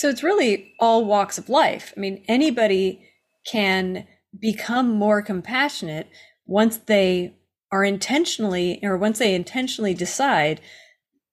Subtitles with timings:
[0.00, 1.92] So it's really all walks of life.
[1.94, 3.02] I mean, anybody
[3.46, 4.06] can
[4.38, 6.08] become more compassionate
[6.46, 7.34] once they
[7.70, 10.62] are intentionally, or once they intentionally decide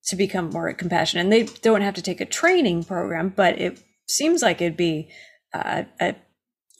[0.07, 1.23] to become more compassionate.
[1.23, 5.09] And they don't have to take a training program, but it seems like it'd be
[5.53, 6.15] uh, a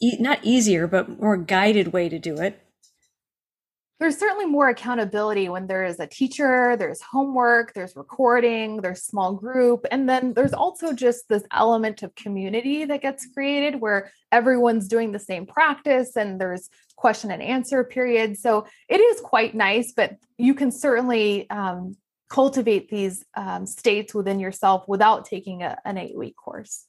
[0.00, 2.62] not easier, but more guided way to do it
[4.00, 9.32] there's certainly more accountability when there is a teacher, there's homework, there's recording, there's small
[9.32, 9.84] group.
[9.90, 15.10] And then there's also just this element of community that gets created where everyone's doing
[15.10, 18.40] the same practice and there's question and answer periods.
[18.40, 21.96] So it is quite nice, but you can certainly um,
[22.30, 26.84] cultivate these um, states within yourself without taking a, an eight week course.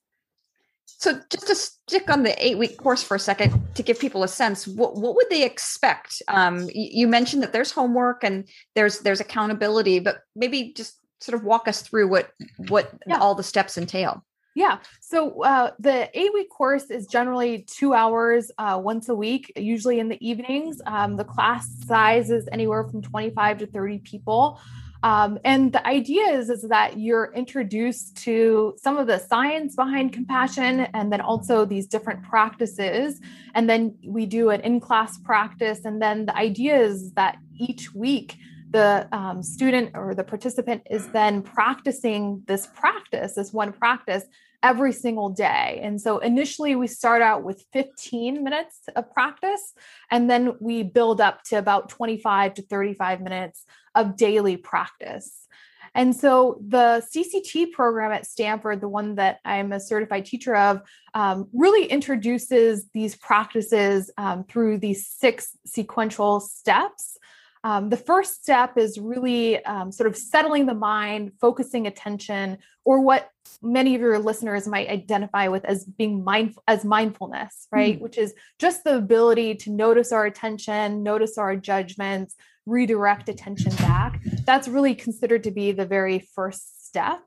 [1.00, 4.22] So just to stick on the eight week course for a second to give people
[4.24, 6.22] a sense, what, what would they expect?
[6.28, 11.46] Um, you, mentioned that there's homework and there's there's accountability, but maybe just sort of
[11.46, 12.32] walk us through what
[12.68, 13.18] what yeah.
[13.18, 14.26] all the steps entail.
[14.56, 14.80] Yeah.
[15.00, 20.00] So uh, the eight week course is generally two hours uh, once a week, usually
[20.00, 20.82] in the evenings.
[20.86, 24.60] Um, the class size is anywhere from 25 to 30 people.
[25.02, 30.12] Um, and the idea is, is that you're introduced to some of the science behind
[30.12, 33.22] compassion and then also these different practices.
[33.56, 35.86] And then we do an in class practice.
[35.86, 38.36] And then the idea is that each week,
[38.72, 44.26] the um, student or the participant is then practicing this practice, this one practice,
[44.62, 45.80] every single day.
[45.82, 49.74] And so initially we start out with 15 minutes of practice,
[50.12, 53.66] and then we build up to about 25 to 35 minutes
[54.00, 55.48] of daily practice.
[55.96, 60.82] And so the CCT program at Stanford, the one that I'm a certified teacher of,
[61.14, 67.18] um, really introduces these practices um, through these six sequential steps.
[67.64, 73.02] Um, the first step is really um, sort of settling the mind, focusing attention, or
[73.02, 73.30] what
[73.62, 77.96] many of your listeners might identify with as being mindful as mindfulness, right?
[77.96, 78.04] Mm-hmm.
[78.04, 82.36] Which is just the ability to notice our attention, notice our judgments,
[82.70, 84.22] redirect attention back.
[84.46, 87.22] That's really considered to be the very first step.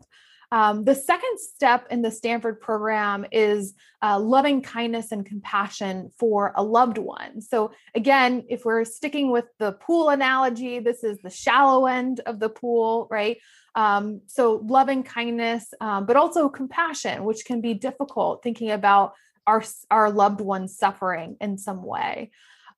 [0.53, 3.72] Um, the second step in the Stanford program is
[4.03, 7.41] uh, loving kindness and compassion for a loved one.
[7.41, 12.38] So, again, if we're sticking with the pool analogy, this is the shallow end of
[12.38, 13.38] the pool, right?
[13.74, 19.14] Um, so, loving kindness, um, but also compassion, which can be difficult thinking about
[19.47, 22.30] our, our loved one suffering in some way.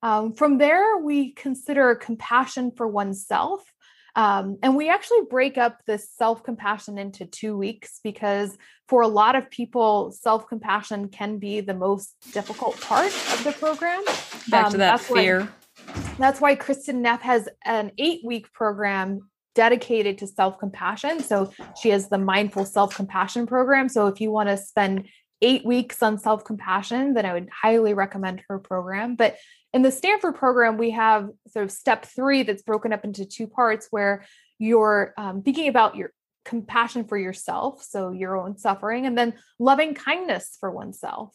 [0.02, 3.64] Um, from there, we consider compassion for oneself
[4.16, 8.56] um, and we actually break up this self compassion into two weeks because
[8.88, 13.52] for a lot of people, self compassion can be the most difficult part of the
[13.52, 14.04] program.
[14.48, 15.40] Back um, to that fear.
[15.40, 21.20] Why, that's why Kristin Neff has an eight week program dedicated to self compassion.
[21.20, 23.88] So she has the mindful self compassion program.
[23.88, 25.08] So if you want to spend
[25.42, 29.16] eight weeks on self compassion, then I would highly recommend her program.
[29.16, 29.38] But
[29.74, 33.48] in the Stanford program, we have sort of step three that's broken up into two
[33.48, 34.24] parts where
[34.58, 36.12] you're um, thinking about your
[36.44, 41.34] compassion for yourself, so your own suffering, and then loving kindness for oneself.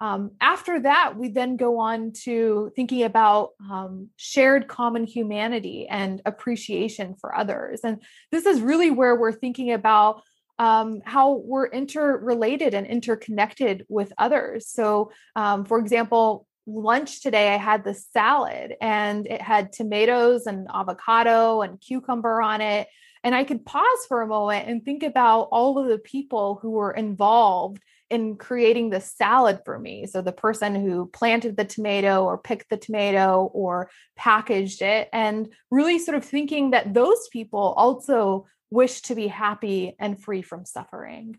[0.00, 6.22] Um, after that, we then go on to thinking about um, shared common humanity and
[6.24, 7.80] appreciation for others.
[7.82, 8.00] And
[8.30, 10.22] this is really where we're thinking about
[10.58, 14.68] um, how we're interrelated and interconnected with others.
[14.68, 20.68] So, um, for example, lunch today i had this salad and it had tomatoes and
[20.72, 22.88] avocado and cucumber on it.
[23.24, 26.70] And i could pause for a moment and think about all of the people who
[26.70, 27.80] were involved
[28.12, 30.06] in creating the salad for me.
[30.06, 35.48] So the person who planted the tomato or picked the tomato or packaged it and
[35.70, 40.66] really sort of thinking that those people also wish to be happy and free from
[40.66, 41.38] suffering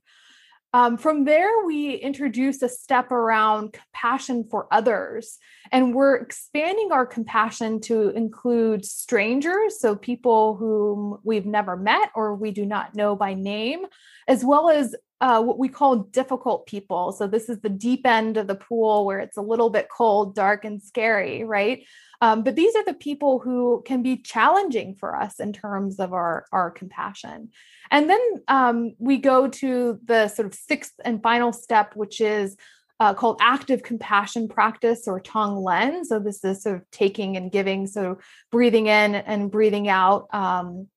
[0.73, 5.38] um, from there, we introduce a step around compassion for others.
[5.71, 12.33] And we're expanding our compassion to include strangers, so people whom we've never met or
[12.33, 13.86] we do not know by name,
[14.27, 17.12] as well as uh, what we call difficult people.
[17.12, 20.36] So, this is the deep end of the pool where it's a little bit cold,
[20.36, 21.86] dark, and scary, right?
[22.21, 26.13] Um, but these are the people who can be challenging for us in terms of
[26.13, 27.50] our, our compassion.
[27.92, 32.56] And then um, we go to the sort of sixth and final step, which is
[33.01, 36.06] uh, called active compassion practice or Tonglen.
[36.06, 38.19] So this is sort of taking and giving, so
[38.51, 40.27] breathing in and breathing out.
[40.33, 40.88] Um,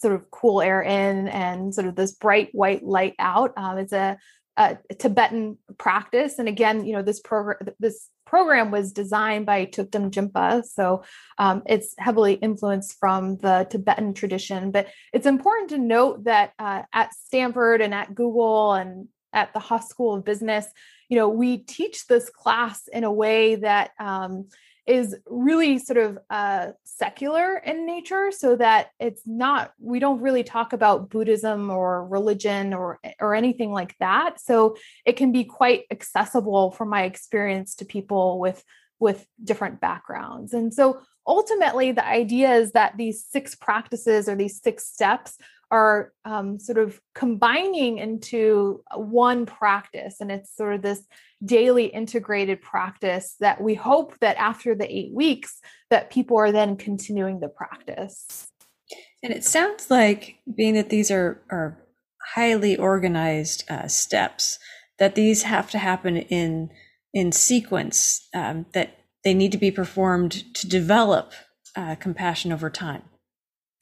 [0.00, 3.52] sort of cool air in and sort of this bright white light out.
[3.56, 4.18] Um, it's a
[4.56, 6.38] uh, Tibetan practice.
[6.38, 11.04] And again, you know, this program this program was designed by Thupten Jinpa, so
[11.38, 14.72] um, it's heavily influenced from the Tibetan tradition.
[14.72, 19.60] But it's important to note that uh, at Stanford and at Google and at the
[19.60, 20.66] Haas School of Business,
[21.08, 24.48] you know, we teach this class in a way that um,
[24.86, 30.44] is really sort of uh, secular in nature so that it's not we don't really
[30.44, 34.40] talk about buddhism or religion or or anything like that.
[34.40, 38.62] So it can be quite accessible from my experience to people with
[38.98, 40.52] with different backgrounds.
[40.52, 45.36] And so ultimately the idea is that these six practices or these six steps
[45.70, 51.02] are um, sort of combining into one practice and it's sort of this
[51.44, 55.60] daily integrated practice that we hope that after the eight weeks
[55.90, 58.48] that people are then continuing the practice.
[59.22, 61.78] And it sounds like being that these are are
[62.34, 64.58] highly organized uh, steps
[64.98, 66.70] that these have to happen in
[67.12, 71.32] in sequence um, that they need to be performed to develop
[71.74, 73.02] uh, compassion over time.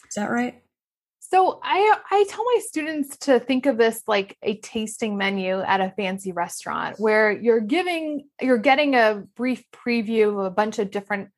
[0.09, 0.64] Is that right
[1.35, 5.81] so I I tell my students to think of this like a tasting menu at
[5.81, 10.93] a fancy restaurant where you're giving you're getting a brief preview of a bunch of
[10.93, 11.31] different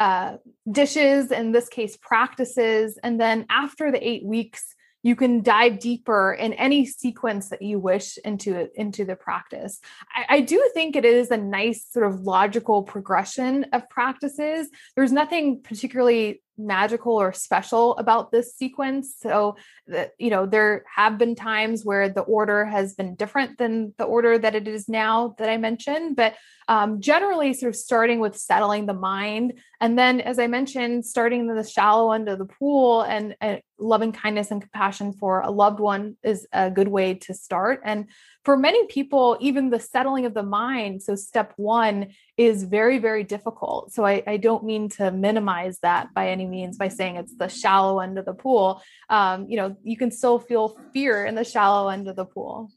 [0.00, 0.38] uh,
[0.68, 4.74] dishes in this case practices and then after the 8 weeks
[5.04, 9.78] you can dive deeper in any sequence that you wish into into the practice.
[10.12, 14.68] I, I, do think it is a nice sort of logical progression of practices.
[14.96, 19.14] There's nothing particularly magical or special about this sequence.
[19.18, 19.56] So
[19.86, 24.04] that you know there have been times where the order has been different than the
[24.04, 26.34] order that it is now that i mentioned but
[26.66, 31.40] um, generally sort of starting with settling the mind and then as i mentioned starting
[31.40, 35.50] in the shallow end of the pool and, and loving kindness and compassion for a
[35.50, 37.80] loved one is a good way to start.
[37.84, 38.06] And
[38.44, 43.24] for many people, even the settling of the mind, so step one is very, very
[43.24, 43.92] difficult.
[43.92, 47.48] So I, I don't mean to minimize that by any means by saying it's the
[47.48, 48.82] shallow end of the pool.
[49.08, 52.70] Um, you know, you can still feel fear in the shallow end of the pool.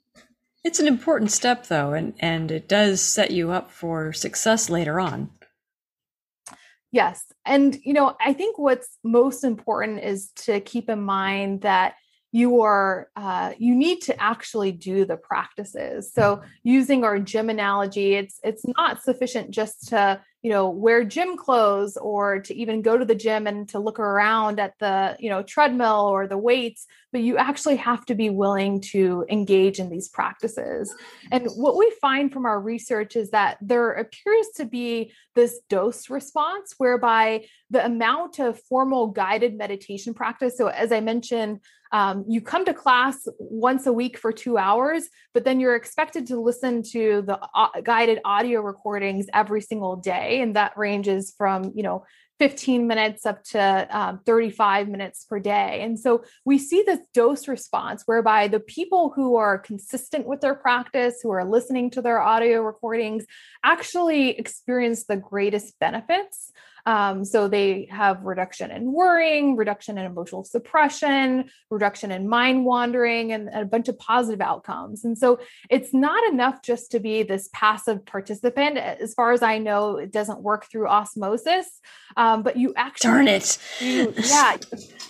[0.64, 5.00] It's an important step though, and, and it does set you up for success later
[5.00, 5.32] on.
[6.92, 7.26] Yes.
[7.46, 11.96] And, you know, I think what's most important is to keep in mind that
[12.38, 16.14] you are uh, you need to actually do the practices.
[16.14, 21.36] So using our gym analogy it's it's not sufficient just to you know wear gym
[21.36, 25.32] clothes or to even go to the gym and to look around at the you
[25.32, 29.90] know treadmill or the weights but you actually have to be willing to engage in
[29.90, 30.94] these practices.
[31.32, 36.10] And what we find from our research is that there appears to be this dose
[36.10, 41.60] response whereby the amount of formal guided meditation practice so as i mentioned
[41.92, 46.28] um, you come to class once a week for two hours, but then you're expected
[46.28, 50.42] to listen to the uh, guided audio recordings every single day.
[50.42, 52.06] And that ranges from, you know,
[52.40, 55.82] 15 minutes up to um, 35 minutes per day.
[55.82, 60.54] And so we see this dose response whereby the people who are consistent with their
[60.54, 63.26] practice, who are listening to their audio recordings,
[63.64, 66.52] actually experience the greatest benefits.
[66.88, 73.34] Um, so they have reduction in worrying, reduction in emotional suppression, reduction in mind wandering,
[73.34, 75.04] and, a bunch of positive outcomes.
[75.04, 75.40] And so
[75.70, 78.78] it's not enough just to be this passive participant.
[78.78, 81.68] As far as I know, it doesn't work through osmosis.
[82.16, 84.56] Um, but you actually darn it, you, yeah,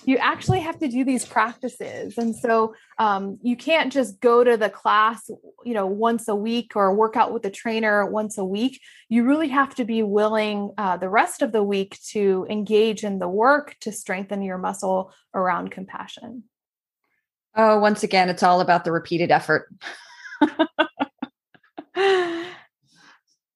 [0.04, 2.18] you actually have to do these practices.
[2.18, 5.30] And so um, you can't just go to the class,
[5.64, 8.82] you know, once a week or work out with the trainer once a week.
[9.10, 13.20] You really have to be willing uh, the rest of the week to engage in
[13.20, 16.44] the work to strengthen your muscle around compassion.
[17.56, 19.74] Oh, once again, it's all about the repeated effort.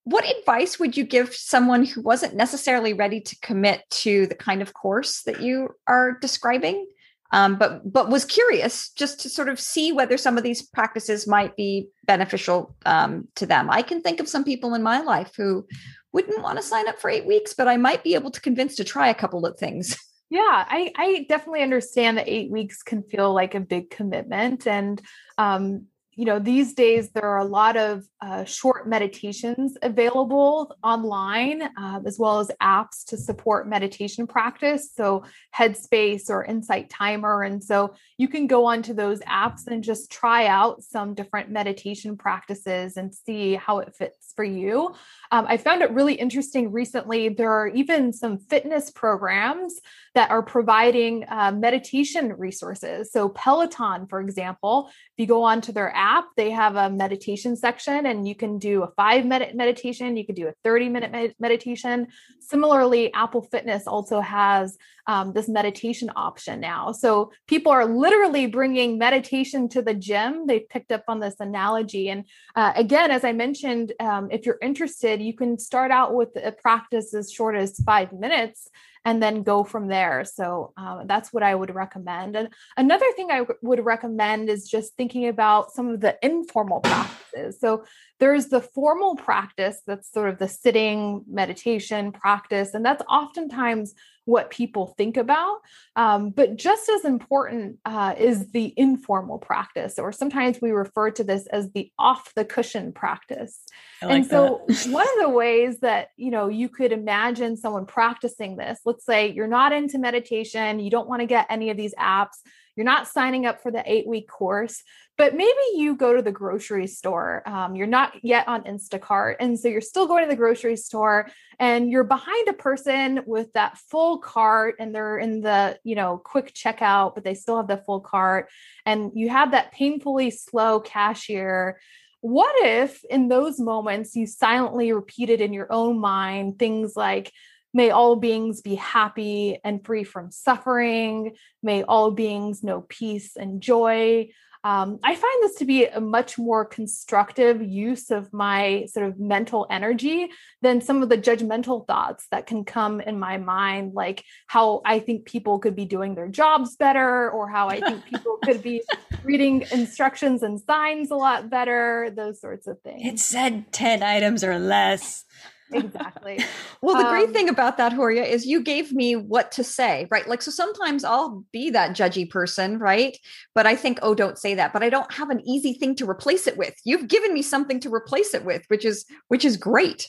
[0.04, 4.62] what advice would you give someone who wasn't necessarily ready to commit to the kind
[4.62, 6.88] of course that you are describing?
[7.34, 11.28] um, but but was curious just to sort of see whether some of these practices
[11.28, 13.70] might be beneficial um, to them.
[13.70, 15.66] I can think of some people in my life who
[16.14, 18.76] wouldn't want to sign up for eight weeks, but I might be able to convince
[18.76, 19.98] to try a couple of things.
[20.34, 24.66] Yeah, I, I definitely understand that eight weeks can feel like a big commitment.
[24.66, 25.02] And
[25.38, 31.62] um, you know these days there are a lot of uh, short meditations available online
[31.62, 35.24] uh, as well as apps to support meditation practice so
[35.56, 40.48] headspace or insight timer and so you can go onto those apps and just try
[40.48, 44.94] out some different meditation practices and see how it fits for you
[45.32, 49.80] um, i found it really interesting recently there are even some fitness programs
[50.14, 55.96] that are providing uh, meditation resources so peloton for example if you go onto their
[55.96, 60.26] app they have a meditation section, and you can do a five minute meditation, you
[60.26, 62.08] can do a 30 minute med- meditation.
[62.40, 66.92] Similarly, Apple Fitness also has um, this meditation option now.
[66.92, 70.48] So people are literally bringing meditation to the gym.
[70.48, 72.10] They picked up on this analogy.
[72.10, 76.30] And uh, again, as I mentioned, um, if you're interested, you can start out with
[76.36, 78.68] a practice as short as five minutes
[79.04, 80.24] and then go from there.
[80.24, 82.36] So um, that's what I would recommend.
[82.36, 86.82] And another thing I w- would recommend is just thinking about some of the informal
[86.82, 87.60] practices.
[87.60, 87.86] So
[88.20, 94.50] there's the formal practice that's sort of the sitting meditation practice, and that's oftentimes what
[94.50, 95.58] people think about.
[95.96, 101.24] Um, but just as important uh, is the informal practice, or sometimes we refer to
[101.24, 103.60] this as the off the cushion practice.
[104.02, 108.58] Like and so, one of the ways that you know you could imagine someone practicing
[108.58, 111.96] this, let's say you're not into meditation, you don't want to get any of these
[111.96, 112.38] apps
[112.76, 114.84] you're not signing up for the eight week course,
[115.18, 117.48] but maybe you go to the grocery store.
[117.48, 119.36] Um, you're not yet on Instacart.
[119.40, 123.52] And so you're still going to the grocery store and you're behind a person with
[123.54, 127.68] that full cart and they're in the, you know, quick checkout, but they still have
[127.68, 128.50] the full cart.
[128.86, 131.80] And you have that painfully slow cashier
[132.22, 137.34] what if in those moments you silently repeated in your own mind things like
[137.74, 141.36] May all beings be happy and free from suffering.
[141.64, 144.30] May all beings know peace and joy.
[144.64, 149.20] Um, I find this to be a much more constructive use of my sort of
[149.20, 150.30] mental energy
[150.62, 155.00] than some of the judgmental thoughts that can come in my mind, like how I
[155.00, 158.84] think people could be doing their jobs better, or how I think people could be
[159.24, 163.02] reading instructions and signs a lot better, those sorts of things.
[163.04, 165.26] It said 10 items or less
[165.74, 166.40] exactly.
[166.82, 170.08] well, the great um, thing about that, Horia, is you gave me what to say,
[170.10, 170.28] right?
[170.28, 173.18] Like, so sometimes I'll be that judgy person, right?
[173.56, 174.74] But I think, oh, don't say that.
[174.74, 176.76] But I don't have an easy thing to replace it with.
[176.84, 180.08] You've given me something to replace it with, which is which is great.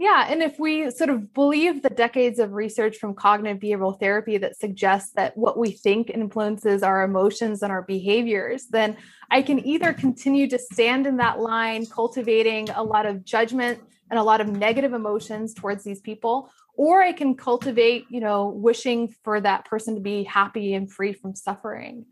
[0.00, 4.38] Yeah, and if we sort of believe the decades of research from cognitive behavioral therapy
[4.38, 8.96] that suggests that what we think influences our emotions and our behaviors, then
[9.28, 14.18] I can either continue to stand in that line, cultivating a lot of judgment and
[14.18, 19.08] a lot of negative emotions towards these people or i can cultivate you know wishing
[19.22, 22.06] for that person to be happy and free from suffering.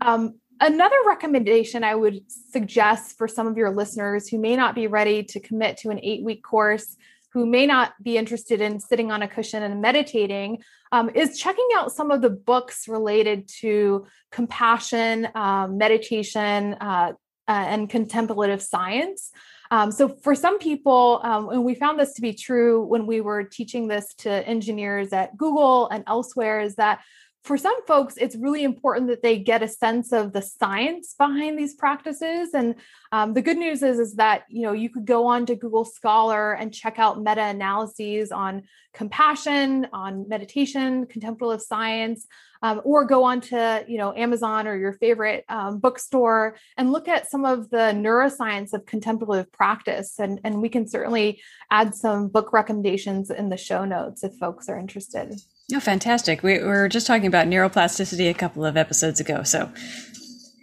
[0.00, 4.86] Um, another recommendation i would suggest for some of your listeners who may not be
[4.86, 6.96] ready to commit to an eight week course
[7.32, 10.62] who may not be interested in sitting on a cushion and meditating
[10.92, 17.12] um, is checking out some of the books related to compassion um, meditation uh,
[17.48, 19.30] uh, and contemplative science
[19.70, 23.20] um, so for some people, um, and we found this to be true when we
[23.20, 27.00] were teaching this to engineers at Google and elsewhere, is that
[27.46, 31.56] for some folks, it's really important that they get a sense of the science behind
[31.56, 32.50] these practices.
[32.52, 32.74] And
[33.12, 35.84] um, the good news is, is that you know you could go on to Google
[35.84, 42.26] Scholar and check out meta-analyses on compassion, on meditation, contemplative science,
[42.62, 47.06] um, or go on to you know Amazon or your favorite um, bookstore and look
[47.06, 50.18] at some of the neuroscience of contemplative practice.
[50.18, 54.68] And, and we can certainly add some book recommendations in the show notes if folks
[54.68, 55.40] are interested.
[55.74, 56.42] Oh, fantastic.
[56.42, 59.42] We, we were just talking about neuroplasticity a couple of episodes ago.
[59.42, 59.72] So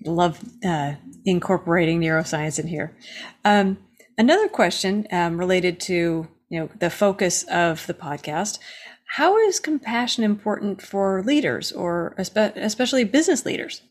[0.05, 0.93] love uh,
[1.25, 2.95] incorporating neuroscience in here.
[3.43, 3.77] Um,
[4.17, 8.59] another question um, related to you know the focus of the podcast.
[9.05, 13.81] How is compassion important for leaders or especially business leaders?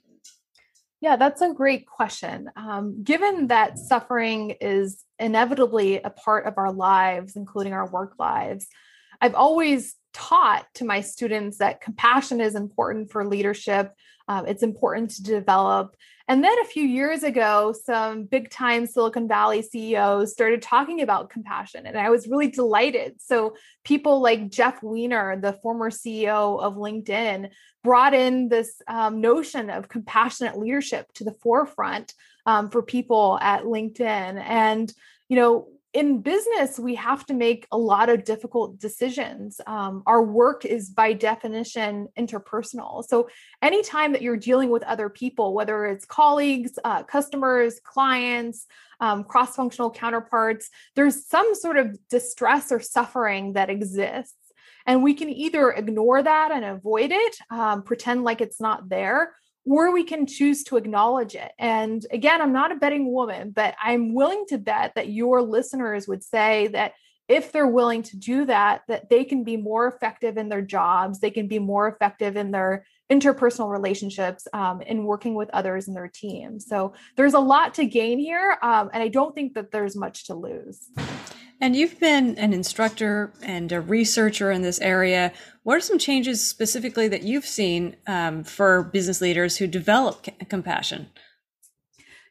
[1.01, 2.49] Yeah, that's a great question.
[2.57, 8.67] Um, given that suffering is inevitably a part of our lives, including our work lives,
[9.21, 13.93] I've always taught to my students that compassion is important for leadership.
[14.29, 15.97] Um, it's important to develop.
[16.29, 21.31] And then a few years ago, some big time Silicon Valley CEOs started talking about
[21.31, 23.21] compassion, and I was really delighted.
[23.21, 27.51] So, people like Jeff Weiner, the former CEO of LinkedIn,
[27.83, 32.15] brought in this um, notion of compassionate leadership to the forefront
[32.47, 34.41] um, for people at LinkedIn.
[34.41, 34.93] And,
[35.29, 39.61] you know, in business, we have to make a lot of difficult decisions.
[39.67, 43.05] Um, our work is by definition interpersonal.
[43.05, 43.29] So,
[43.61, 48.67] anytime that you're dealing with other people, whether it's colleagues, uh, customers, clients,
[49.01, 54.35] um, cross functional counterparts, there's some sort of distress or suffering that exists.
[54.87, 59.35] And we can either ignore that and avoid it, um, pretend like it's not there,
[59.65, 61.53] or we can choose to acknowledge it.
[61.59, 66.09] And again, I'm not a betting woman, but I'm willing to bet that your listeners
[66.09, 66.93] would say that
[67.29, 71.21] if they're willing to do that, that they can be more effective in their jobs,
[71.21, 75.95] they can be more effective in their interpersonal relationships um, in working with others in
[75.95, 76.59] their team.
[76.59, 80.27] So there's a lot to gain here, um, and I don't think that there's much
[80.27, 80.89] to lose.
[81.61, 85.33] And you've been an instructor and a researcher in this area.
[85.65, 90.33] What are some changes specifically that you've seen um, for business leaders who develop c-
[90.49, 91.11] compassion?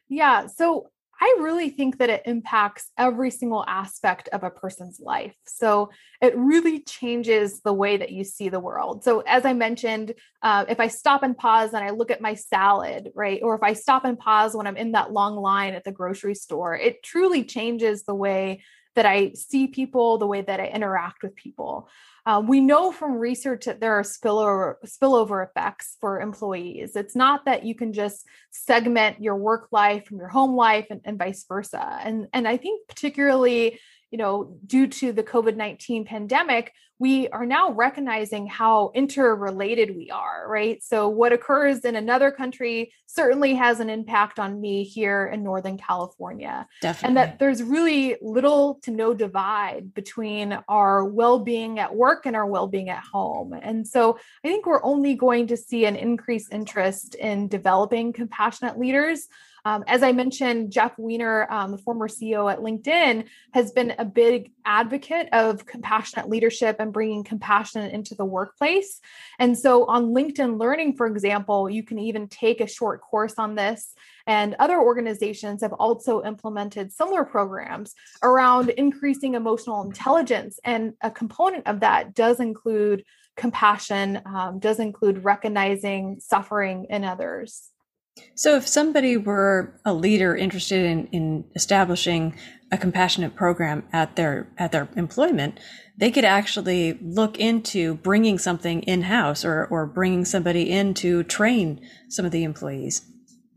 [0.08, 5.34] Yeah, so I really think that it impacts every single aspect of a person's life.
[5.46, 9.04] So it really changes the way that you see the world.
[9.04, 12.34] So, as I mentioned, uh, if I stop and pause and I look at my
[12.34, 15.84] salad, right, or if I stop and pause when I'm in that long line at
[15.84, 18.62] the grocery store, it truly changes the way
[18.94, 21.88] that I see people, the way that I interact with people.
[22.24, 26.94] Uh, we know from research that there are spillover spillover effects for employees.
[26.94, 31.00] It's not that you can just segment your work life from your home life and,
[31.04, 31.98] and vice versa.
[32.02, 33.80] And and I think particularly
[34.12, 40.10] you know, due to the COVID 19 pandemic, we are now recognizing how interrelated we
[40.10, 40.80] are, right?
[40.82, 45.78] So, what occurs in another country certainly has an impact on me here in Northern
[45.78, 46.68] California.
[46.82, 47.08] Definitely.
[47.08, 52.36] And that there's really little to no divide between our well being at work and
[52.36, 53.54] our well being at home.
[53.54, 58.78] And so, I think we're only going to see an increased interest in developing compassionate
[58.78, 59.26] leaders.
[59.64, 64.04] Um, as I mentioned, Jeff Weiner, um, the former CEO at LinkedIn, has been a
[64.04, 69.00] big advocate of compassionate leadership and bringing compassion into the workplace.
[69.38, 73.54] And so on LinkedIn Learning, for example, you can even take a short course on
[73.54, 73.94] this.
[74.26, 80.58] And other organizations have also implemented similar programs around increasing emotional intelligence.
[80.64, 83.04] And a component of that does include
[83.36, 87.71] compassion, um, does include recognizing suffering in others.
[88.34, 92.34] So, if somebody were a leader interested in, in establishing
[92.70, 95.60] a compassionate program at their at their employment,
[95.96, 101.22] they could actually look into bringing something in house or or bringing somebody in to
[101.24, 103.02] train some of the employees.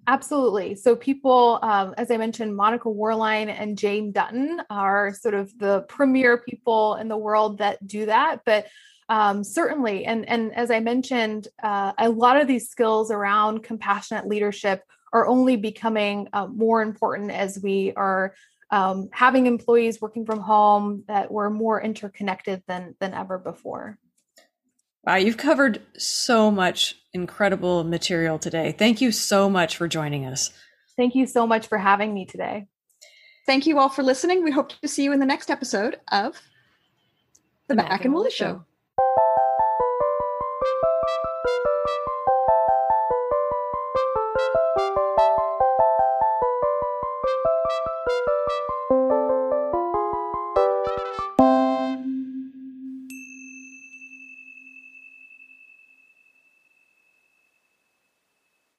[0.07, 0.75] Absolutely.
[0.75, 5.81] So, people, um, as I mentioned, Monica Worline and Jane Dutton are sort of the
[5.89, 8.41] premier people in the world that do that.
[8.45, 8.67] But
[9.09, 14.27] um, certainly and and as i mentioned uh, a lot of these skills around compassionate
[14.27, 18.33] leadership are only becoming uh, more important as we are
[18.71, 23.97] um, having employees working from home that we're more interconnected than than ever before.
[25.05, 28.71] Wow you've covered so much incredible material today.
[28.77, 30.51] Thank you so much for joining us.
[30.97, 32.67] Thank you so much for having me today.
[33.45, 34.43] Thank you all for listening.
[34.43, 36.33] We hope to see you in the next episode of
[37.67, 38.45] the, the Mac, Mac and Willa show.
[38.45, 38.65] show.